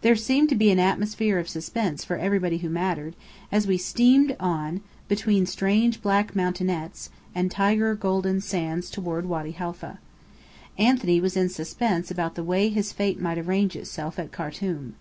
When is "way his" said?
12.42-12.90